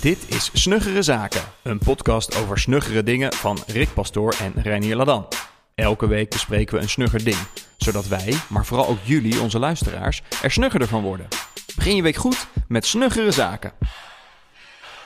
[0.00, 5.26] Dit is Snuggere Zaken, een podcast over snuggere dingen van Rick Pastoor en Reinier Ladan.
[5.74, 7.36] Elke week bespreken we een snugger ding,
[7.76, 11.28] zodat wij, maar vooral ook jullie, onze luisteraars, er snuggerder van worden.
[11.76, 13.72] Begin je week goed met Snuggere Zaken.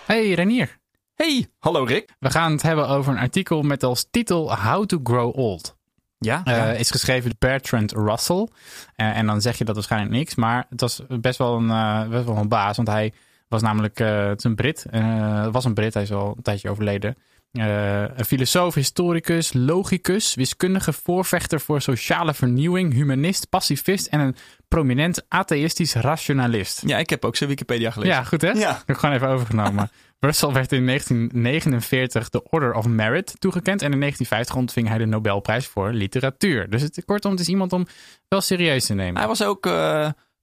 [0.06, 0.78] Hey Renier,
[1.14, 2.14] Hey, hallo Rick.
[2.18, 5.76] we gaan het hebben over een artikel met als titel How to Grow Old.
[6.18, 6.44] Ja?
[6.44, 8.48] Eh, is geschreven door Bertrand Russell.
[8.96, 12.08] Eh, en dan zeg je dat waarschijnlijk niks, maar het was best wel een, eh,
[12.08, 13.12] best wel een baas, want hij
[13.48, 14.86] was namelijk eh, het is een Brit.
[14.90, 17.16] Eh, was een Brit, hij is al een tijdje overleden.
[17.54, 24.36] Eh, een filosoof, historicus, logicus, wiskundige voorvechter voor sociale vernieuwing, humanist, pacifist en een
[24.68, 26.82] prominent atheïstisch rationalist.
[26.86, 28.14] ja, ik heb ook zijn Wikipedia gelezen.
[28.14, 28.50] Ja, goed hè?
[28.50, 28.70] Ja.
[28.70, 29.90] Ik heb gewoon even overgenomen.
[30.20, 33.82] Russell werd in 1949 de Order of Merit toegekend.
[33.82, 36.70] En in 1950 ontving hij de Nobelprijs voor literatuur.
[36.70, 37.86] Dus het, kortom, het is iemand om
[38.28, 39.16] wel serieus te nemen.
[39.18, 39.66] Hij was ook,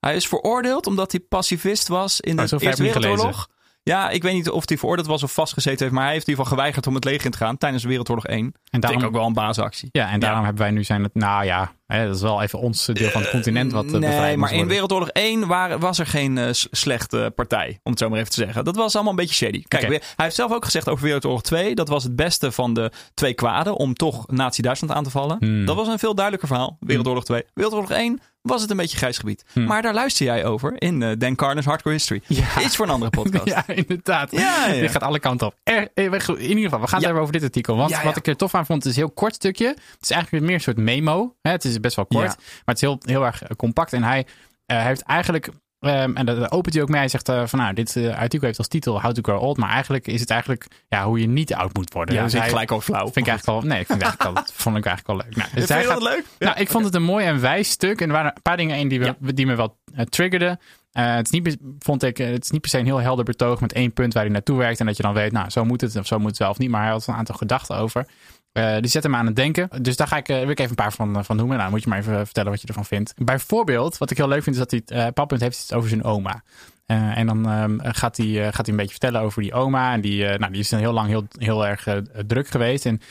[0.02, 3.48] hij is veroordeeld omdat hij pacifist was in de Oh, Eerste Wereldoorlog.
[3.84, 6.30] Ja, ik weet niet of hij veroordeeld was of vastgezeten heeft, maar hij heeft in
[6.30, 8.54] ieder geval geweigerd om het leger in te gaan tijdens Wereldoorlog 1.
[8.72, 9.90] en daarom, ook wel een basisactie.
[9.92, 12.60] ja, en daarom hebben wij nu zijn het, nou ja, hè, dat is wel even
[12.60, 14.68] ons deel van het continent wat eh, bevrijd Nee, maar in.
[14.68, 18.44] Wereldoorlog 1 waren, was er geen eh, slechte partij, om het zo maar even te
[18.44, 18.66] zeggen.
[18.66, 19.64] Dat was allemaal een beetje shady.
[19.68, 22.92] Kijk, hij heeft zelf ook gezegd over Wereldoorlog 2, dat was het beste van de
[23.14, 25.38] twee kwaden om toch Nazi-Duitsland aan te vallen.
[25.40, 25.66] Hmm.
[25.66, 27.44] Dat was een veel duidelijker verhaal, Wereldoorlog 2.
[27.54, 29.46] Wereldoorlog 1 was het een beetje grijs gebied.
[29.54, 29.66] Hmm.
[29.66, 32.22] Maar daar luister jij over in eh, Dan Carnes Hardcore History.
[32.28, 32.62] Ja.
[32.62, 33.46] Iets voor een andere podcast.
[33.52, 34.32] Ja, inderdaad.
[34.32, 34.80] Ja, ja.
[34.80, 35.56] Dit gaat alle kanten op.
[35.64, 37.76] Er, eh, in ieder geval, we gaan het hebben over dit artikel.
[37.76, 39.68] Want wat ik er tof aan vond, het is een heel kort stukje.
[39.68, 41.36] Het is eigenlijk meer een soort memo.
[41.42, 43.94] Hè, het is best wel kort, maar het is heel, heel erg eh, compact.
[43.94, 44.26] En hij
[44.66, 45.50] eh, heeft eigenlijk,
[45.82, 48.46] ehm, en daar opent hij ook mee, hij zegt eh, van nou, dit eh, artikel
[48.46, 49.58] heeft als titel How to Grow Old.
[49.58, 52.16] Maar eigenlijk is het eigenlijk ja, hoe je niet oud moet worden.
[52.16, 53.04] Ja, Dus ik gelijk al flauw.
[53.04, 55.36] Vind ik eigenlijk wel, nee, ik vind eigenlijk wel, vond ik eigenlijk wel leuk.
[55.36, 56.24] Nou, dus Vind je dat leuk?
[56.40, 58.02] nou, ik vond het een mooi en wijs stuk.
[58.02, 60.60] En er waren een paar dingen in die, we, die me wel eh, triggerden.
[60.92, 63.74] Het, is niet, vond ik, het is niet per se een heel helder betoog met
[63.74, 64.80] één punt waar hij naartoe werkt.
[64.80, 66.58] En dat je dan weet, nou, zo moet het of zo moet het wel of
[66.58, 66.70] niet.
[66.70, 68.06] Maar hij had een aantal gedachten over.
[68.52, 69.70] Eh, die zetten me aan het denken.
[69.82, 71.58] Dus daar ga ik, eh, wil ik even een paar van, eh, van noemen.
[71.58, 73.14] Nou, moet je maar even vertellen wat je ervan vindt.
[73.18, 76.04] Bijvoorbeeld, wat ik heel leuk vind, is dat hij, eh Pappunt heeft het over zijn
[76.04, 76.44] oma.
[76.86, 79.94] En dan ehm, gaat, hij, gaat een beetje vertellen over die oma.
[79.94, 81.88] En die, nou, die is heel lang heel, heel erg
[82.28, 82.86] druk geweest.
[82.86, 83.02] En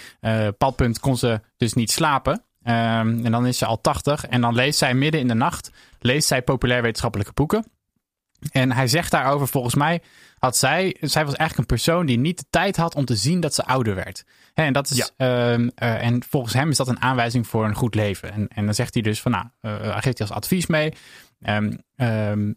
[0.58, 2.44] Padpunt kon ze dus niet slapen.
[2.62, 4.26] Ehm, en dan is ze al 80.
[4.26, 7.64] En dan leest zij midden in de nacht leest zij populair wetenschappelijke boeken.
[8.50, 10.02] En hij zegt daarover, volgens mij
[10.40, 13.40] had zij, zij was eigenlijk een persoon die niet de tijd had om te zien
[13.40, 14.24] dat ze ouder werd.
[14.54, 15.08] Hè, en, dat is, Ja.
[15.16, 18.32] ehm, eh, en volgens hem is dat een aanwijzing voor een goed leven.
[18.32, 20.92] En, en dan zegt hij dus van, nou, eh, hij geeft hij als advies mee.
[21.40, 22.52] Ehm, ehm,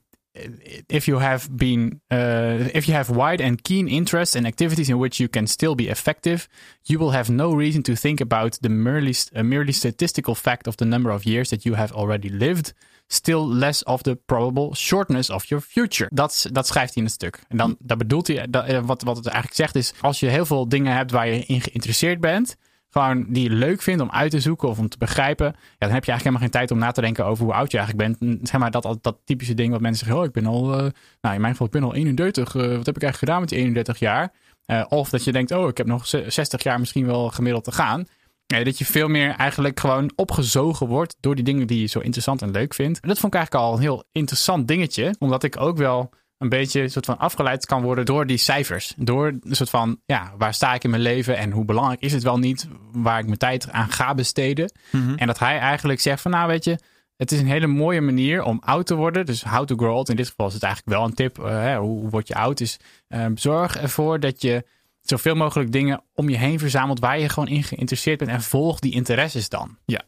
[0.88, 4.98] if you have been, uh, if you have wide and keen interests and activities in
[4.98, 6.48] which you can still be effective,
[6.82, 10.76] you will have no reason to think about the merely, uh, merely statistical fact of
[10.76, 12.74] the number of years that you have already lived,
[13.14, 16.10] still less of the probable shortness of your future.
[16.14, 17.44] Dat, dat schrijft hij in het stuk.
[17.48, 20.28] En dan dat bedoelt hij, dat, eh, wat, wat het eigenlijk zegt is, als je
[20.28, 22.56] heel veel dingen hebt waar je in geïnteresseerd bent,
[22.90, 25.90] gewoon die je leuk vindt om uit te zoeken of om te begrijpen, ja, dan
[25.92, 28.10] heb je eigenlijk helemaal geen tijd om na te denken over hoe oud je eigenlijk
[28.20, 28.32] bent.
[28.32, 30.78] En Zeg maar dat, dat typische ding wat mensen zeggen, oh, ik ben al, eh,
[31.22, 33.50] nou in mijn geval, ik ben al 31, eh, wat heb ik eigenlijk gedaan met
[33.50, 34.34] die 31 jaar?
[34.66, 37.64] Eh, of dat je denkt, oh, ik heb nog ze- 60 jaar misschien wel gemiddeld
[37.64, 38.06] te gaan.
[38.48, 42.00] Nee, dat je veel meer eigenlijk gewoon opgezogen wordt door die dingen die je zo
[42.00, 43.00] interessant en leuk vindt.
[43.00, 46.50] En dat vond ik eigenlijk al een heel interessant dingetje, omdat ik ook wel een
[46.50, 48.94] beetje soort van afgeleid kan worden door die cijfers.
[48.98, 52.14] Door een soort van, ja, waar sta ik in mijn leven en hoe belangrijk is
[52.14, 54.72] het wel niet waar ik mijn tijd aan ga besteden.
[54.92, 55.14] Mhm.
[55.16, 56.78] En dat hij eigenlijk zegt van, nou weet je,
[57.18, 59.26] het is een hele mooie manier om oud te worden.
[59.26, 60.10] Dus how to grow old.
[60.10, 61.40] In dit geval is het eigenlijk wel een tip.
[61.40, 62.60] eh, hoe, word je oud?
[62.60, 64.64] Is eh, zorg ervoor dat je
[65.04, 68.32] zoveel mogelijk dingen om je heen verzamelt waar je gewoon in geïnteresseerd bent.
[68.32, 69.78] En volg die interesses dan.
[69.86, 70.02] Ja,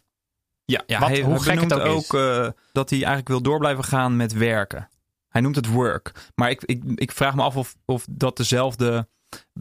[0.86, 3.60] ja Wat- hij, hoe hij gek het ook ook, eh, dat hij eigenlijk wil door
[3.60, 4.90] blijven gaan met werken.
[5.30, 6.32] Hij noemt het work.
[6.36, 9.08] Maar ik, ik, ik vraag me af of, of dat dezelfde,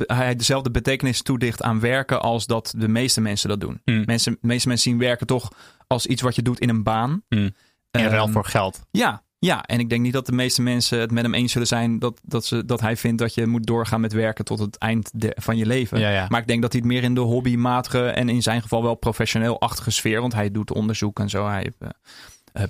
[0.06, 3.80] hij dezelfde betekenis toedicht aan werken als dat de meeste mensen dat doen.
[3.84, 4.02] Hmm.
[4.06, 5.52] Mensen, de meeste mensen zien werken toch
[5.86, 7.22] als iets wat je doet in een baan.
[7.28, 7.54] In
[7.90, 8.80] ruil Ehm, voor geld.
[8.90, 11.66] Ja, ja, en ik denk niet dat de meeste mensen het met hem eens zullen
[11.66, 14.78] zijn dat, dat, ze, dat hij vindt dat je moet doorgaan met werken tot het
[14.78, 16.00] eind de- van je leven.
[16.00, 16.26] Ja, ja.
[16.28, 18.94] Maar ik denk dat hij het meer in de hobbymatige en in zijn geval wel
[18.94, 21.46] professioneel-achtige sfeer, want hij doet onderzoek en zo.
[21.46, 21.88] Hij heeft eh,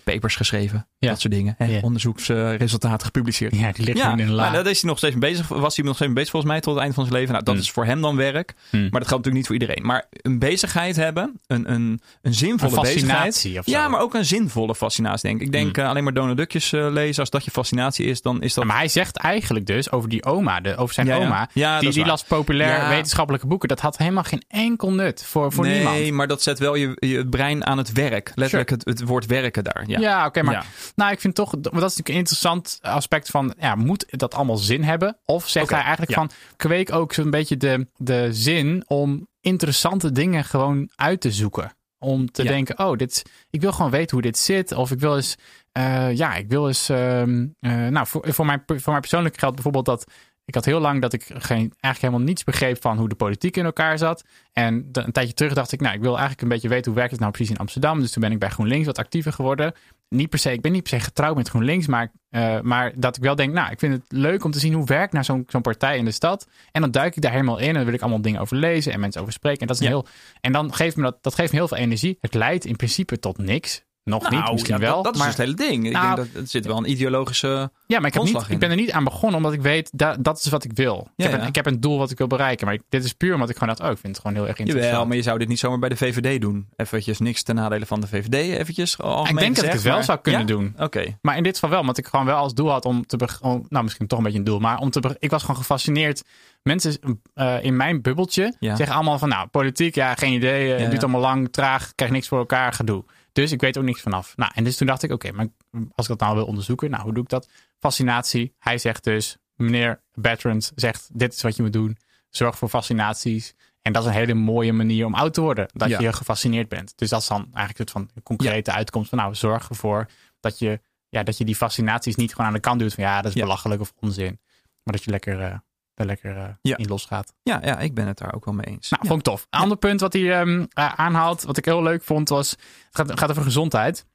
[0.04, 1.08] papers geschreven, Ja.
[1.08, 1.54] dat soort dingen.
[1.58, 1.80] Ja.
[1.80, 3.56] Onderzoeksresultaten gepubliceerd.
[3.56, 4.50] Ja, die ligt Ja, in een la.
[4.50, 5.48] daar is hij nog steeds bezig.
[5.48, 7.32] Was hij nog steeds mee bezig volgens mij tot het eind van zijn leven.
[7.32, 7.62] Nou, dat Hmm.
[7.62, 8.54] is voor hem dan werk.
[8.70, 8.80] Hmm.
[8.80, 9.86] Maar dat geldt natuurlijk niet voor iedereen.
[9.86, 13.18] Maar een bezigheid hebben, een, een, een zinvolle Een bezigheid.
[13.34, 13.70] fascinatie of zo.
[13.70, 15.46] Ja, maar ook een zinvolle fascinatie, denk ik.
[15.46, 15.84] Ik denk Hmm.
[15.84, 17.20] eh, alleen maar Donald Duckjes eh, lezen.
[17.20, 18.64] Als dat je fascinatie is, dan is dat...
[18.64, 21.48] Maar hij zegt eigenlijk dus over die oma, de, over zijn oma.
[21.80, 23.68] Die die las populair wetenschappelijke boeken.
[23.68, 26.10] Dat had helemaal geen enkel nut voor, voor nee, niemand.
[26.10, 28.32] maar dat zet wel je, je brein aan het werk.
[28.34, 29.73] Letterlijk het, het woord werken daar.
[29.74, 29.88] Daar.
[29.88, 30.64] Ja, Ja, oké, maar Ja.
[30.94, 34.56] nou, ik vind toch, dat is natuurlijk een interessant aspect van, ja, moet dat allemaal
[34.56, 35.18] zin hebben?
[35.24, 36.16] Of zegt hij eigenlijk ja.
[36.16, 41.76] van, kweek ook zo'n beetje de, de zin om interessante dingen gewoon uit te zoeken.
[41.98, 44.72] Om te denken, oh, dit, ik wil gewoon weten hoe dit zit.
[44.72, 45.36] Of ik wil eens,
[45.72, 49.54] eh, ja, ik wil eens, ehm, eh, nou, voor, voor, mij, voor mij persoonlijk geldt
[49.54, 50.04] bijvoorbeeld dat
[50.44, 53.56] ik had heel lang dat ik geen, eigenlijk helemaal niets begreep van hoe de politiek
[53.56, 54.24] in elkaar zat.
[54.52, 56.94] En de- een tijdje terug dacht ik, nou, ik wil eigenlijk een beetje weten hoe
[56.94, 58.00] werkt het nou precies in Amsterdam.
[58.00, 59.72] Dus toen ben ik bij GroenLinks wat actiever geworden.
[60.08, 63.16] Niet per se, ik ben niet per se getrouwd met GroenLinks, maar, eh, maar dat
[63.16, 65.44] ik wel denk, nou, ik vind het leuk om te zien hoe werkt nou zo'n
[65.46, 66.48] zo'n partij in de stad.
[66.72, 68.92] En dan duik ik daar helemaal in en dan wil ik allemaal dingen over lezen
[68.92, 69.60] en mensen over spreken.
[69.60, 69.94] En dat is een Ja.
[69.98, 70.06] heel,
[70.40, 72.18] en dan geeft me dat, dat geeft me heel veel energie.
[72.20, 73.82] Het leidt in principe tot niks.
[74.04, 74.94] Nog niet, misschien Nou, ja, wel.
[74.94, 75.86] Dat, dat is maar, dus het hele ding.
[75.86, 77.70] Ik Nou, denk dat er zit wel een ideologische...
[77.86, 80.24] ja, maar ik, heb niet, ik ben er niet aan begonnen omdat ik weet dat
[80.24, 81.08] dat is wat ik wil.
[81.16, 81.40] Ik, heb ja.
[81.40, 82.66] Een, ik heb een doel wat ik wil bereiken.
[82.66, 84.48] Maar ik- dit is puur omdat ik gewoon dacht, oh, ik vind het gewoon heel
[84.48, 84.90] erg interessant.
[84.92, 86.68] Jawel, maar je zou dit niet zomaar bij de VVD doen.
[86.76, 88.34] Eventjes niks ten nadele van de VVD.
[88.58, 90.74] Eventjes algemeen ik denk dat ik het wel maar- zou kunnen doen.
[90.78, 91.18] Oké.
[91.22, 93.66] Maar in dit geval wel, want ik gewoon wel als doel had om te om-
[93.68, 96.22] nou misschien toch een beetje een doel, maar om te ik was gewoon gefascineerd.
[96.62, 96.96] Mensen
[97.34, 98.76] eh, in mijn bubbeltje Ja.
[98.76, 101.08] zeggen allemaal van nou politiek, ja geen idee, eh, Ja, het duurt ja.
[101.08, 103.04] allemaal lang, traag, krijg niks voor elkaar, gedoe.
[103.34, 104.36] Dus ik weet ook niks vanaf.
[104.36, 107.02] Nou, en dus toen dacht ik, oké, maar als ik dat nou wil onderzoeken, nou,
[107.02, 107.48] hoe doe ik dat?
[107.78, 108.54] Fascinatie.
[108.58, 111.96] Hij zegt dus, meneer Bertrand zegt, dit is wat je moet doen.
[112.28, 113.54] Zorg voor fascinaties.
[113.82, 115.68] En dat is een hele mooie manier om oud te worden.
[115.72, 116.00] Dat Ja.
[116.00, 116.92] je gefascineerd bent.
[116.96, 120.08] Dus dat is dan eigenlijk het van concrete uitkomst van, nou, zorg ervoor
[120.40, 123.16] dat je, ja, dat je die fascinaties niet gewoon aan de kant duwt van, ja,
[123.16, 123.42] dat is Ja.
[123.42, 124.40] belachelijk of onzin.
[124.82, 125.58] Maar dat je lekker, eh,
[125.94, 126.76] er lekker eh, Ja.
[126.76, 127.32] in losgaat.
[127.42, 128.90] Ja, ja, ik ben het daar ook wel mee eens.
[128.90, 129.46] Nou, vond ik tof.
[129.50, 132.50] Een ander punt wat hij ehm, eh, aanhaalt, wat ik heel leuk vond, was...
[132.50, 132.58] Het
[132.90, 134.06] gaat, gaat over gezondheid.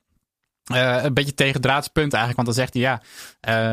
[0.64, 2.36] Eh, een beetje tegendraads punt eigenlijk.
[2.36, 3.02] Want dan zegt hij, ja,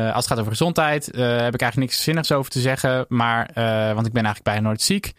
[0.07, 1.05] als het gaat over gezondheid...
[1.05, 3.05] heb ik eigenlijk niks zinnigs over te zeggen.
[3.07, 3.49] Maar,
[3.93, 5.13] want ik ben eigenlijk bijna nooit ziek.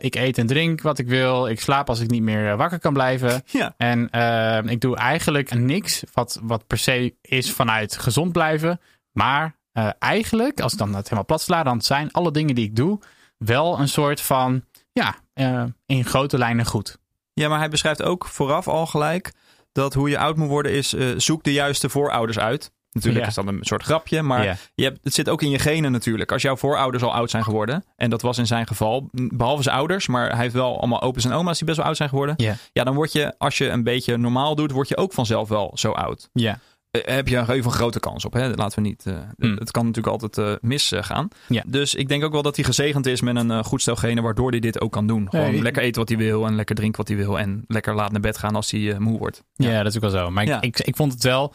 [0.00, 1.48] Ik eet en drink wat ik wil.
[1.48, 3.42] Ik slaap als ik niet meer wakker kan blijven.
[3.46, 3.74] Ja.
[3.76, 8.80] En eh, ik doe eigenlijk niks wat, wat per se is vanuit gezond blijven.
[9.12, 12.64] Maar eh, eigenlijk, als ik dan het helemaal plat sla, dan zijn alle dingen die
[12.64, 12.98] ik doe
[13.38, 16.98] wel een soort van, ja, eh, in grote lijnen goed.
[17.32, 19.32] Ja, maar hij beschrijft ook vooraf al gelijk
[19.72, 22.74] dat hoe je oud moet worden is eh, zoek de juiste voorouders uit.
[22.90, 23.30] Natuurlijk Ja.
[23.30, 24.56] is dat een soort grapje, maar Ja.
[24.74, 26.32] je hebt, het zit ook in je genen natuurlijk.
[26.32, 29.76] Als jouw voorouders al oud zijn geworden, en dat was in zijn geval, behalve zijn
[29.76, 32.34] ouders, maar hij heeft wel allemaal opa's en oma's die best wel oud zijn geworden.
[32.36, 32.54] Ja.
[32.72, 35.70] Ja, dan word je, als je een beetje normaal doet, word je ook vanzelf wel
[35.74, 36.28] zo oud.
[36.32, 36.58] Ja.
[37.04, 38.32] Eh, heb je even een grote kans op.
[38.32, 38.48] Hè?
[38.54, 39.02] Laten we niet.
[39.06, 39.56] eh, Hmm.
[39.58, 41.28] Het kan natuurlijk altijd eh, misgaan.
[41.48, 41.62] Ja.
[41.66, 44.50] Dus ik denk ook wel dat hij gezegend is met een goed stel genen, waardoor
[44.50, 45.26] hij dit ook kan doen.
[45.30, 47.38] Gewoon Nee, lekker eten wat hij wil en lekker drinken wat hij wil.
[47.38, 49.42] En lekker laat naar bed gaan als hij moe wordt.
[49.54, 50.30] Ja, dat is ook wel zo.
[50.30, 50.60] Maar ik, Ja.
[50.60, 51.54] ik, ik vond het wel.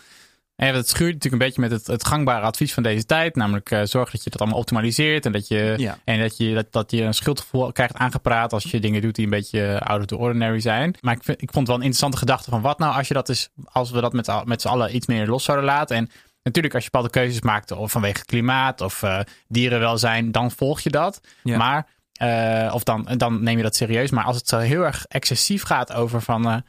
[0.67, 3.35] En het schuurt natuurlijk een beetje met het, het gangbare advies van deze tijd.
[3.35, 5.25] Namelijk eh, zorg dat je dat allemaal optimaliseert.
[5.25, 5.97] En dat je, Ja.
[6.03, 9.23] en dat je, dat, dat je een schuldgevoel krijgt aangepraat als je dingen doet die
[9.25, 10.95] een beetje out of the ordinary zijn.
[10.99, 13.13] Maar ik, vind, ik vond het wel een interessante gedachte van wat nou als je
[13.13, 15.95] dat is, als we dat met, met z'n allen iets meer los zouden laten.
[15.95, 16.09] En
[16.43, 20.89] natuurlijk als je bepaalde keuzes maakt of vanwege klimaat of eh, dierenwelzijn, dan volg je
[20.89, 21.21] dat.
[21.43, 21.57] Ja.
[21.57, 24.11] Maar, eh, of dan, dan neem je dat serieus.
[24.11, 26.63] Maar als het zo heel erg excessief gaat over van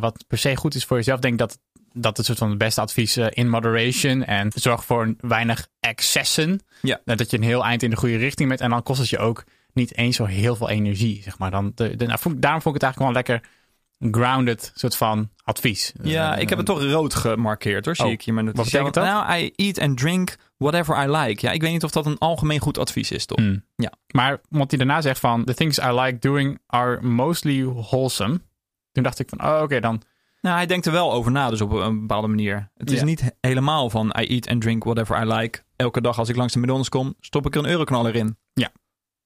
[0.00, 1.58] wat per se goed is voor jezelf, denk ik dat
[1.92, 6.60] dat het soort van het beste advies eh, in moderation en zorg voor weinig excessen.
[6.82, 7.00] Ja.
[7.04, 9.08] Eh, dat je een heel eind in de goede richting bent en dan kost het
[9.08, 11.50] je ook niet eens zo heel veel energie, zeg maar.
[11.50, 13.48] Dan de, de, nou, vond daarom vond ik het eigenlijk wel lekker
[14.10, 15.92] grounded soort van advies.
[16.02, 17.96] Ja, Eh, ik heb het toch rood gemarkeerd hoor.
[17.96, 19.04] Zie Oh, ik hier mijn wat betekent dat?
[19.04, 21.46] Nou, I eat and drink whatever I like.
[21.46, 23.38] Ja, ik weet niet of dat een algemeen goed advies is, toch?
[23.38, 23.64] Hmm.
[23.76, 23.92] Ja.
[24.12, 28.40] Maar wat hij daarna zegt van the things I like doing are mostly wholesome.
[28.92, 30.02] Toen dacht ik van, oh, oké, dan
[30.40, 32.70] Nou, hij denkt er wel over na, dus op een bepaalde manier.
[32.76, 33.04] Het is Ja.
[33.04, 35.62] niet he- helemaal van I eat and drink whatever I like.
[35.76, 38.36] Elke dag als ik langs de McDonald's kom, stop ik er een euroknaller in.
[38.52, 38.70] Ja.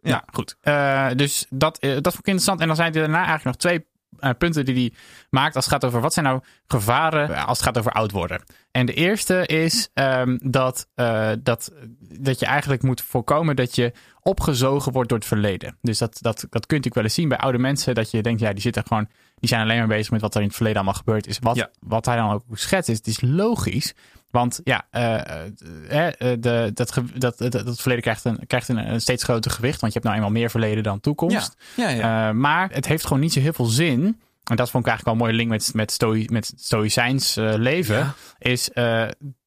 [0.00, 0.56] Ja, goed.
[0.60, 2.60] Eh, dus dat, eh, dat vond ik interessant.
[2.60, 3.86] En dan zijn er daarna eigenlijk nog twee
[4.18, 4.92] eh, punten die hij
[5.30, 8.42] maakt als het gaat over wat zijn nou gevaren als het gaat over oud worden.
[8.70, 10.88] En de eerste is ehm, dat,
[11.42, 15.78] dat, dat je eigenlijk moet voorkomen dat je opgezogen wordt door het verleden.
[15.80, 17.94] Dus dat, dat, dat kun je natuurlijk wel eens zien bij oude mensen.
[17.94, 19.08] Dat je denkt, ja, die zitten gewoon,
[19.44, 21.38] die zijn alleen maar bezig met wat er in het verleden allemaal gebeurd is.
[21.38, 21.70] Wat, Ja.
[21.80, 23.94] wat hij dan ook schetst is, het is logisch.
[24.30, 28.92] Want ja, eh, eh, eh, de, dat, dat, dat, dat verleden krijgt, een, krijgt een,
[28.92, 29.80] een steeds groter gewicht.
[29.80, 31.56] Want je hebt nou eenmaal meer verleden dan toekomst.
[31.76, 32.32] Ja, ja.
[32.32, 34.20] Maar het heeft gewoon niet zo heel veel zin.
[34.44, 38.14] En dat vond ik eigenlijk wel een mooie link met, met, stoi, met stoïcijns leven.
[38.38, 38.70] Is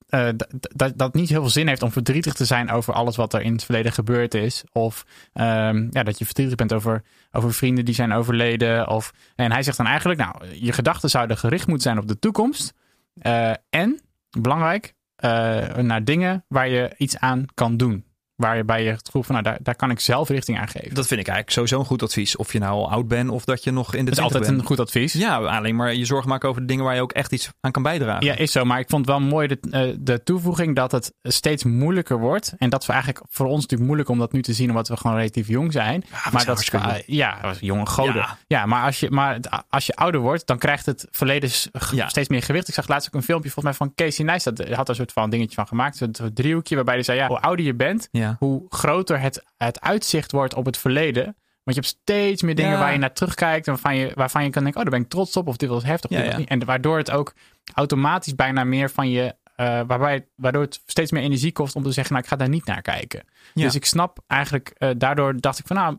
[0.08, 0.30] eh,
[0.76, 3.42] dat, dat, niet heel veel zin heeft om verdrietig te zijn over alles wat er
[3.42, 4.64] in het verleden gebeurd is.
[4.72, 8.88] Of ehm, ja, dat je verdrietig bent over, over vrienden die zijn overleden.
[8.88, 12.20] Of, en hij zegt dan eigenlijk, nou, je gedachten zouden gericht moeten zijn op de
[12.20, 12.74] toekomst.
[13.14, 14.00] Eh, en,
[14.40, 18.07] belangrijk, eh, naar dingen waar je iets aan kan doen.
[18.38, 20.94] Waarbij je het gevoel van, nou, daar, daar kan ik zelf richting aan geven.
[20.94, 22.36] Dat vind ik eigenlijk sowieso een goed advies.
[22.36, 24.44] Of je nou al oud bent of dat je nog in de dat is altijd
[24.44, 24.60] bent.
[24.60, 25.13] een goed advies.
[25.13, 27.72] Ja, alleen maar je zorgen maken over de dingen waar je ook echt iets aan
[27.72, 28.25] kan bijdragen.
[28.25, 28.65] Ja, is zo.
[28.65, 32.53] Maar ik vond wel mooi de, uh, de toevoeging dat het steeds moeilijker wordt.
[32.58, 34.98] En dat we eigenlijk voor ons natuurlijk moeilijk om dat nu te zien, omdat we
[34.98, 36.03] gewoon relatief jong zijn.
[36.12, 38.15] Ja, maar dat uh, ja, jonge goden.
[38.15, 39.39] Ja, ja maar, als je, maar
[39.70, 41.50] als je ouder wordt, dan krijgt het verleden
[41.91, 42.08] ja.
[42.08, 42.67] steeds meer gewicht.
[42.67, 44.58] Ik zag laatst ook een filmpje volgens mij van Casey Neistat.
[44.58, 46.01] Dat had er een soort van dingetje van gemaakt.
[46.01, 48.08] Een driehoekje waarbij hij zei, ja, hoe ouder je bent,
[48.39, 51.24] hoe groter het, het uitzicht wordt op het verleden.
[51.63, 53.67] Want je hebt steeds meer dingen waar je naar terugkijkt.
[53.67, 55.48] En waarvan je, waarvan je kan denken, oh, daar ben ik trots op.
[55.48, 56.10] Of dit was heftig.
[56.10, 56.50] Dit niet.
[56.50, 57.34] En waardoor het ook
[57.74, 59.36] automatisch bijna meer van je...
[59.57, 62.50] Uh, waarbij, waardoor het steeds meer energie kost om te zeggen, nou, ik ga daar
[62.50, 63.24] niet naar kijken.
[63.53, 65.98] Dus ik snap eigenlijk, uh, daardoor dacht ik van, nou,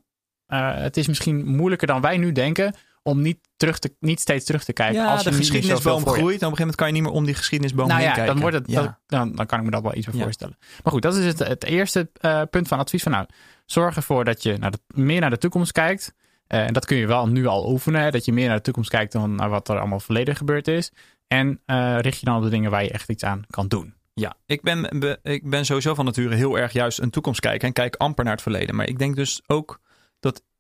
[0.49, 4.45] uh, het is misschien moeilijker dan wij nu denken om niet, terug te, niet steeds
[4.45, 5.02] terug te kijken.
[5.02, 6.17] Ja, als de geschiedenisboom groeit.
[6.17, 8.14] En op een gegeven moment kan je niet meer om die geschiedenisboom nou heen ja,
[8.14, 8.33] kijken.
[8.33, 8.83] Dan, wordt het, ja.
[8.83, 10.59] dat, dan, dan kan ik me dat wel iets meer voorstellen.
[10.83, 13.02] Maar goed, dat is het, het eerste uh, punt van advies.
[13.02, 13.26] Van, nou,
[13.67, 16.14] zorg ervoor dat je naar de, meer naar de toekomst kijkt.
[16.49, 18.00] Uh, en dat kun je wel nu al oefenen.
[18.00, 20.69] Hè, dat je meer naar de toekomst kijkt dan naar wat er allemaal verleden gebeurd
[20.69, 20.93] is.
[21.26, 23.95] En uh, richt je dan op de dingen waar je echt iets aan kan doen.
[24.14, 24.88] Ja, ik ben,
[25.23, 27.69] ik ben sowieso van nature heel erg juist een toekomst kijken.
[27.69, 28.75] En kijk amper naar het verleden.
[28.75, 29.81] Maar ik denk dus ook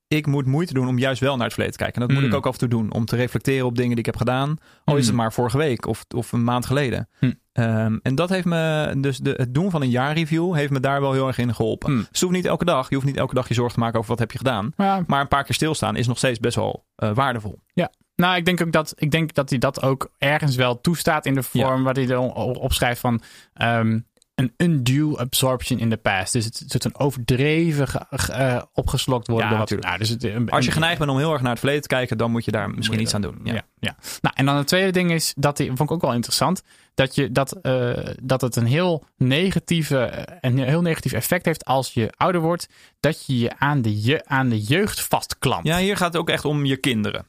[0.08, 2.00] ik moet moeite doen om juist wel naar het verleden te kijken.
[2.02, 2.26] En dat Hmm.
[2.26, 2.92] moet ik ook af en toe doen.
[2.92, 4.56] Om te reflecteren op dingen die ik heb gedaan.
[4.84, 7.08] Al is het maar vorige week of, of een maand geleden.
[7.18, 7.34] Hmm.
[7.52, 11.00] Um, en dat heeft me, dus de, het doen van een jaarreview heeft me daar
[11.00, 11.88] wel heel erg in geholpen.
[11.90, 11.98] Hmm.
[11.98, 12.88] Dus het hoeft niet elke dag.
[12.88, 14.72] Je hoeft niet elke dag je zorgen te maken over wat heb je gedaan.
[14.76, 15.04] Ja.
[15.06, 17.58] Maar een paar keer stilstaan is nog steeds best wel uh, waardevol.
[17.72, 17.90] Ja.
[18.16, 21.34] Nou, ik denk ook dat, ik denk dat hij dat ook ergens wel toestaat in
[21.34, 21.82] de vorm Ja.
[21.82, 23.20] waar hij er opschrijft van
[23.62, 24.06] um,
[24.38, 26.32] een undue absorption in the past.
[26.32, 29.50] Dus het soort van overdreven ge, uh, opgeslokt worden.
[29.50, 29.88] Ja, natuurlijk.
[29.88, 31.88] nou, dus het, een, Als je geneigd bent om heel erg naar het verleden te
[31.88, 33.40] kijken, dan moet je daar misschien iets aan doen.
[33.44, 33.52] Ja.
[33.52, 33.96] Ja, ja.
[34.20, 36.62] Nou, en dan het tweede ding is, dat die, vond ik ook wel interessant,
[36.94, 37.92] dat, je, dat, uh,
[38.22, 42.68] dat het een heel, negatieve, een heel negatief effect heeft als je ouder wordt,
[43.00, 45.66] dat je je aan de, je, aan de jeugd vastklampt.
[45.66, 47.26] Ja, hier gaat het ook echt om je kinderen.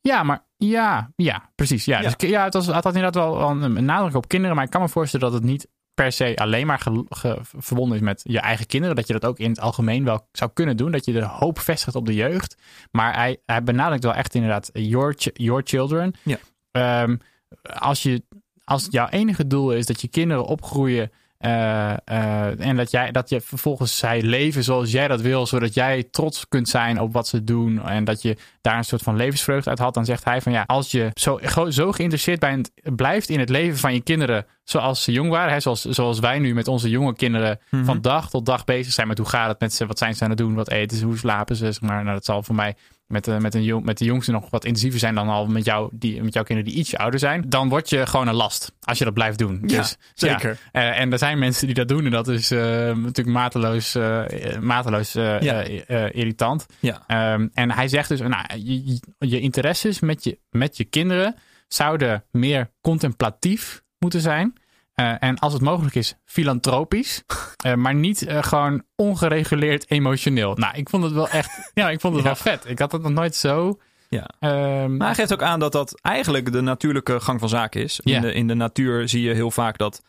[0.00, 1.84] Ja, maar ja, ja precies.
[1.84, 2.14] Ja, Ja.
[2.16, 4.64] Dus, ja het, was, het had inderdaad wel wel een, een nadruk op kinderen, maar
[4.64, 8.02] ik kan me voorstellen dat het niet per se alleen maar ge, ge- verbonden is
[8.02, 8.96] met je eigen kinderen.
[8.96, 10.90] Dat je dat ook in het algemeen wel zou kunnen doen.
[10.92, 12.56] Dat je de hoop vestigt op de jeugd.
[12.90, 16.14] Maar hij, hij benadrukt wel echt inderdaad your, ch- your children.
[16.22, 16.38] Ja.
[16.70, 17.16] Ehm,
[17.62, 18.22] als, je,
[18.64, 21.10] als jouw enige doel is dat je kinderen opgroeien.
[21.40, 25.74] Eh, eh, en dat, jij, dat je vervolgens zij leven zoals jij dat wil, zodat
[25.74, 27.82] jij trots kunt zijn op wat ze doen.
[27.82, 29.94] En dat je daar een soort van levensvreugde uit had.
[29.94, 33.78] Dan zegt hij van ja, als je zo, zo geïnteresseerd bent, blijft in het leven
[33.78, 35.52] van je kinderen zoals ze jong waren.
[35.52, 37.84] Hè, zoals, zoals wij nu met onze jonge kinderen Mhm.
[37.84, 40.24] van dag tot dag bezig zijn met hoe gaat het met ze, wat zijn ze
[40.24, 41.64] aan het doen, wat eten ze, hoe slapen ze.
[41.72, 42.74] Zeg maar nou, dat zal voor mij
[43.10, 45.64] met, de, met, een jong, met de jongste nog wat intensiever zijn dan al met,
[45.64, 47.44] jou, die, met jouw kinderen die ietsje ouder zijn.
[47.48, 49.62] Dan word je gewoon een last als je dat blijft doen.
[49.66, 50.58] Ja, dus, zeker.
[50.72, 50.80] ja.
[50.92, 52.58] Eh, en er zijn mensen die dat doen en dat is eh,
[52.96, 54.22] natuurlijk mateloos, eh,
[54.60, 55.62] mateloos eh, Ja.
[55.62, 56.66] eh, eh, irritant.
[56.80, 57.02] Ja.
[57.06, 61.34] Ehm, en hij zegt dus, nou, je- je interesses met je, met je kinderen
[61.68, 64.52] zouden meer contemplatief moeten zijn.
[65.00, 67.22] Eh, en als het mogelijk is, filantropisch.
[67.60, 70.54] Eh, maar niet eh, gewoon ongereguleerd emotioneel.
[70.54, 72.28] Nou, ik vond het wel echt, ja, ik vond het Ja.
[72.28, 72.64] wel vet.
[72.68, 73.78] Ik had het nog nooit zo.
[74.08, 74.30] Ja.
[74.38, 78.00] ehm, Maar hij geeft ook aan dat dat eigenlijk de natuurlijke gang van zaken is.
[78.00, 80.02] In, de, in de natuur zie je heel vaak dat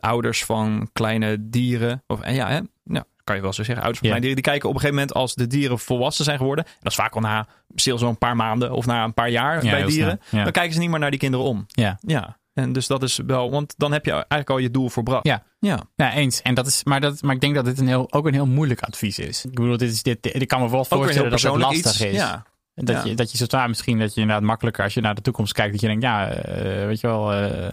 [0.00, 3.98] ouders van kleine dieren, of en ja, hè, nou, kan je wel zo zeggen, ouders
[3.98, 6.64] van kleine dieren, die kijken op een gegeven moment als de dieren volwassen zijn geworden.
[6.64, 9.64] En dat is vaak al na stil zo'n paar maanden of na een paar jaar
[9.64, 10.20] Ja, bij dieren.
[10.30, 10.42] ja.
[10.42, 11.64] Dan kijken ze niet meer naar die kinderen om.
[11.68, 11.98] ja.
[12.00, 12.37] Ja.
[12.58, 15.26] En dus dat is wel, want dan heb je eigenlijk al je doel voorbracht.
[15.26, 15.42] Ja.
[15.58, 15.78] Ja.
[15.96, 16.42] Ja, eens.
[16.42, 18.46] En dat is, maar, dat, maar ik denk dat dit een heel, ook een heel
[18.46, 19.44] moeilijk advies is.
[19.44, 21.92] Ik bedoel, dit is, dit, dit- ik kan me wel voorstellen heel dat het lastig
[21.92, 22.00] iets.
[22.00, 22.12] is.
[22.14, 22.44] Ja.
[22.74, 23.04] Dat, Ja.
[23.04, 25.72] je, dat je zodra misschien dat je inderdaad makkelijker als je naar de toekomst kijkt,
[25.72, 27.68] dat je denkt, ja, eh, weet je wel, eh,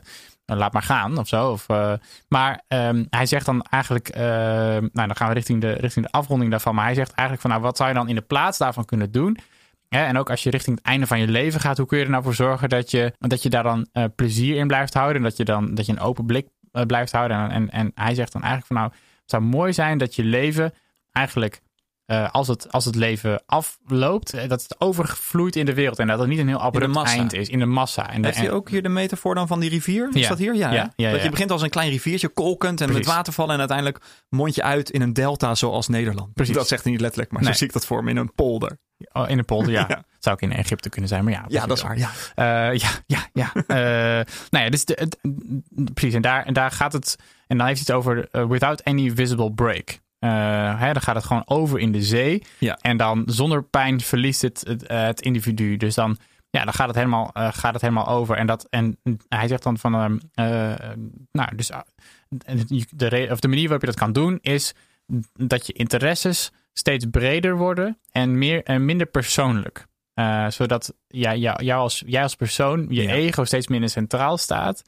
[0.46, 1.52] laat maar gaan of zo.
[1.52, 1.94] Of, eh,
[2.28, 6.12] maar ehm, hij zegt dan eigenlijk, eh, nou dan gaan we richting de, richting de
[6.12, 6.76] afronding daarvan.
[6.76, 9.12] Maar hij zegt eigenlijk van, nou wat zou je dan in de plaats daarvan kunnen
[9.12, 9.38] doen?
[9.90, 12.10] En ook als je richting het einde van je leven gaat, hoe kun je er
[12.10, 15.16] nou voor zorgen dat je, dat je daar dan eh, plezier in blijft houden?
[15.16, 17.38] En dat je dan dat je een open blik eh, blijft houden.
[17.38, 20.24] En, en, en hij zegt dan eigenlijk van nou, het zou mooi zijn dat je
[20.24, 20.74] leven
[21.12, 21.62] eigenlijk
[22.06, 26.00] eh, als, het, als het leven afloopt, eh, dat het overvloeit in de wereld.
[26.00, 28.10] En dat het niet een heel abrupt eind is in de massa.
[28.10, 30.10] En Heeft hij en- ook hier de metafoor dan van die rivier?
[30.14, 30.30] Is Ja.
[30.30, 30.56] dat hier?
[30.56, 31.30] Ja, Ja, ja, Dat je ja.
[31.32, 33.06] begint als een klein riviertje, kolkend en Precies.
[33.06, 33.54] met watervallen.
[33.54, 36.34] En uiteindelijk mond je uit in een delta zoals Nederland.
[36.34, 36.56] Precies.
[36.56, 37.52] Dat zegt hij niet letterlijk, maar Nee.
[37.52, 38.78] zo zie ik dat voor me in een polder.
[39.12, 39.86] oh, in de polder, ja.
[39.90, 40.04] Ja.
[40.20, 41.46] Zou ook in Egypte kunnen zijn, maar ja.
[41.48, 41.98] Ja, dat is waar.
[41.98, 42.10] Ja.
[42.36, 43.52] Eh, ja, ja, ja.
[43.68, 45.08] Eh, nou ja, dus de,
[45.94, 46.14] precies.
[46.14, 47.16] En daar, en daar gaat het.
[47.48, 50.00] En dan heeft hij het over without any visible break.
[50.26, 52.44] Eh, hè, dan gaat het gewoon over in de zee.
[52.60, 52.78] Ja.
[52.82, 55.78] En dan zonder pijn verliest het, het, eh, het individu.
[55.78, 56.18] Dus dan,
[56.50, 58.38] ja, dan gaat, het helemaal, eh, gaat het helemaal over.
[58.38, 59.94] En, dat, en hij zegt dan van.
[59.94, 60.90] ehm, eh,
[61.32, 61.72] nou, dus.
[61.72, 61.82] ah,
[62.90, 64.74] de, of de manier waarop je dat kan doen is
[65.34, 69.86] dat je interesses steeds breder worden en, meer, en minder persoonlijk.
[70.20, 73.14] Uh, zodat ja, jou, jou als, jij als persoon, je Ja.
[73.14, 74.82] ego steeds minder centraal staat.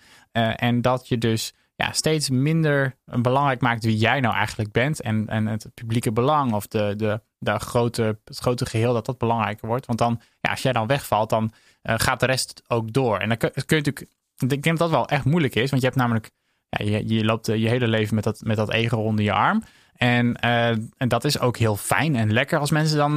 [0.56, 5.02] En dat je dus ja, steeds minder belangrijk maakt wie jij nou eigenlijk bent.
[5.02, 9.18] En, en het publieke belang of de, de, de grote, het grote geheel, dat dat
[9.18, 9.86] belangrijker wordt.
[9.86, 11.52] Want dan, ja, als jij dan wegvalt, dan
[11.84, 13.18] uh, gaat de rest ook door.
[13.18, 14.08] En dan kun, je natuurlijk,
[14.38, 15.70] ik denk dat dat wel echt moeilijk is.
[15.70, 16.32] Want je hebt namelijk,
[16.70, 19.64] ja, je, je loopt je hele leven met dat, met dat ego onder je arm.
[19.94, 23.16] En, uh, en dat is ook heel fijn en lekker als mensen dan,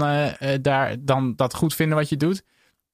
[0.61, 2.45] daar, dan dat goed vinden wat je doet.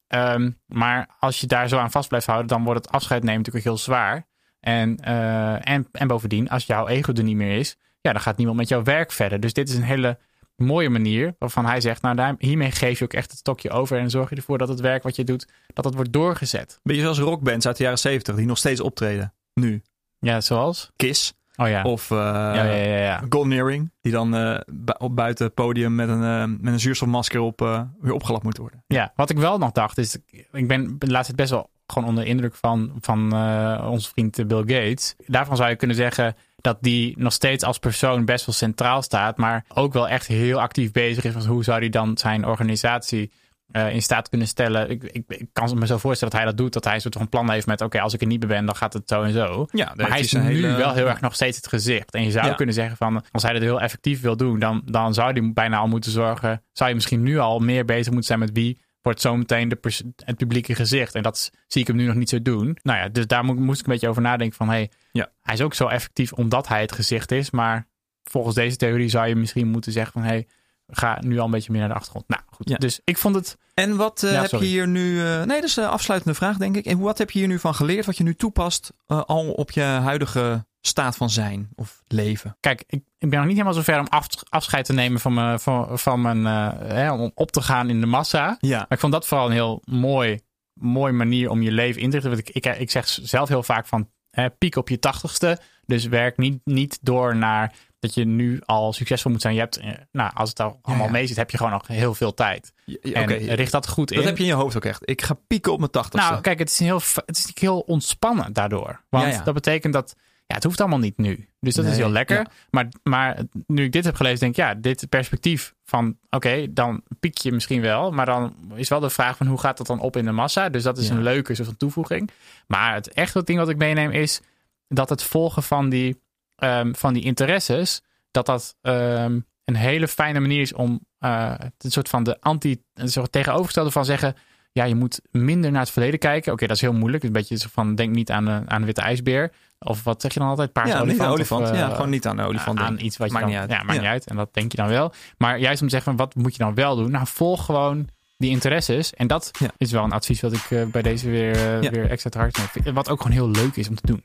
[0.08, 3.36] Um, maar als je daar zo aan vast blijft houden, dan wordt het afscheid nemen
[3.36, 4.26] natuurlijk heel zwaar.
[4.60, 8.36] En, uh, en, en bovendien, als jouw ego er niet meer is, ja, dan gaat
[8.36, 9.40] niemand met jouw werk verder.
[9.40, 10.18] Dus dit is een hele
[10.56, 13.98] mooie manier waarvan hij zegt, nou daar, hiermee geef je ook echt het stokje over
[13.98, 16.80] en zorg je ervoor dat het werk wat je doet, dat het wordt doorgezet.
[16.82, 19.82] Beetje zoals rockbands uit de jaren 70 die nog steeds optreden, nu.
[20.18, 20.90] Ja, zoals?
[20.96, 21.34] Kiss.
[21.56, 21.82] Oh ja.
[21.82, 23.22] Of uh, ja, ja, ja, ja.
[23.28, 27.40] Golden Earring, die dan uh, bu buiten het podium met een, uh, met een zuurstofmasker
[27.40, 27.60] op,
[28.00, 28.84] weer opgelapt moet worden.
[28.86, 30.18] Ja, wat ik wel nog dacht is,
[30.52, 34.46] ik ben de laatste tijd best wel gewoon onder indruk van, van uh, onze vriend
[34.46, 35.14] Bill Gates.
[35.26, 39.36] Daarvan zou je kunnen zeggen dat die nog steeds als persoon best wel centraal staat,
[39.36, 41.32] maar ook wel echt heel actief bezig is.
[41.32, 43.30] Want hoe zou hij dan zijn organisatie
[43.72, 44.90] uh, in staat kunnen stellen.
[44.90, 46.72] Ik, ik, ik, kan me zo voorstellen dat hij dat doet.
[46.72, 48.48] Dat hij een soort van plan heeft met: oké, okay, als ik er niet meer
[48.48, 49.66] ben, dan gaat het zo en zo.
[49.70, 50.76] Ja, maar hij is nu hele...
[50.76, 52.14] wel heel erg nog steeds het gezicht.
[52.14, 52.54] En je zou ja.
[52.54, 55.78] kunnen zeggen: van als hij dat heel effectief wil doen, dan, dan zou hij bijna
[55.78, 56.62] al moeten zorgen.
[56.72, 59.78] Zou je misschien nu al meer bezig moeten zijn met wie wordt zometeen
[60.24, 61.14] het publieke gezicht.
[61.14, 62.78] En dat zie ik hem nu nog niet zo doen.
[62.82, 64.68] Nou ja, dus daar mo moest ik een beetje over nadenken van...
[64.68, 65.30] hey, ja.
[65.42, 67.50] hij is ook zo effectief omdat hij het gezicht is.
[67.50, 67.86] Maar
[68.24, 70.22] volgens deze theorie zou je misschien moeten zeggen van...
[70.22, 70.46] hey,
[70.86, 72.28] ga nu al een beetje meer naar de achtergrond.
[72.28, 72.76] Nou goed, ja.
[72.76, 73.56] dus ik vond het...
[73.74, 75.12] En wat uh, Ja, heb je hier nu...
[75.14, 76.86] uh, nee, dat is een afsluitende vraag denk ik.
[76.86, 78.92] En wat heb je hier nu van geleerd wat je nu toepast...
[79.06, 82.56] uh, al op je huidige staat van zijn of leven?
[82.60, 85.60] Kijk, ik, ik ben nog niet helemaal zover om af, afscheid te nemen van mijn,
[85.60, 88.56] van, van mijn uh, hè, om op te gaan in de massa.
[88.60, 88.78] Ja.
[88.78, 90.40] Maar ik vond dat vooral een heel mooi,
[90.72, 92.34] mooi manier om je leven in te richten.
[92.34, 95.58] Want ik, ik, ik zeg zelf heel vaak van hè, piek op je tachtigste.
[95.86, 99.54] Dus werk niet, niet door naar dat je nu al succesvol moet zijn.
[99.54, 99.80] Je hebt,
[100.12, 101.12] nou, als het al allemaal ja.
[101.12, 102.72] mee zit, heb je gewoon nog heel veel tijd.
[102.84, 103.38] Ja, en okay.
[103.38, 104.16] richt dat goed in.
[104.16, 105.10] Dat heb je in je hoofd ook echt.
[105.10, 106.30] Ik ga pieken op mijn tachtigste.
[106.30, 109.04] Nou, kijk, het is, heel, het is heel ontspannen daardoor.
[109.08, 111.48] Want dat betekent dat ja, het hoeft allemaal niet nu.
[111.60, 112.36] Dus dat is heel lekker.
[112.36, 112.46] ja.
[112.70, 117.02] Maar, maar nu ik dit heb gelezen, denk ik, ja, dit perspectief van, oké, dan
[117.20, 118.10] piek je misschien wel.
[118.10, 120.68] Maar dan is wel de vraag van hoe gaat dat dan op in de massa?
[120.68, 121.14] Dus dat is Ja.
[121.14, 122.30] een leuke soort van toevoeging.
[122.66, 124.40] Maar het echte ding wat ik meeneem is
[124.88, 126.20] dat het volgen van die,
[126.56, 131.90] ehm, van die interesses, dat dat ehm, een hele fijne manier is om eh, een
[131.90, 134.34] soort van de anti, een soort tegenovergestelde van zeggen,
[134.76, 136.52] ja, je moet minder naar het verleden kijken.
[136.52, 137.22] Oké, dat is heel moeilijk.
[137.22, 139.52] Een beetje zo van, denk niet aan, de, aan de witte ijsbeer.
[139.78, 140.72] Of wat zeg je dan altijd?
[140.72, 141.28] Paarse ja, niet olifant.
[141.28, 141.62] de olifant.
[141.62, 142.78] Of, eh, ja, gewoon niet aan de olifant.
[142.78, 143.70] aan iets wat je Maakt dan, niet uit.
[143.70, 144.00] Ja, maakt Ja.
[144.00, 144.26] niet uit.
[144.26, 145.12] En dat denk je dan wel.
[145.38, 147.10] Maar juist om te zeggen, van, wat moet je dan wel doen?
[147.10, 149.14] Nou, volg gewoon die interesses.
[149.14, 149.70] En dat Ja.
[149.78, 151.90] is wel een advies wat ik eh, bij deze weer, eh, Ja.
[151.90, 152.94] weer extra te hard neem.
[152.94, 154.24] Wat ook gewoon heel leuk is om te doen.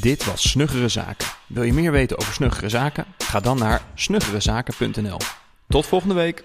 [0.00, 1.28] Dit was Snuggere Zaken.
[1.46, 3.04] Wil je meer weten over Snuggere Zaken?
[3.18, 5.16] Ga dan naar snuggerezaken.nl.
[5.68, 6.44] Tot volgende week.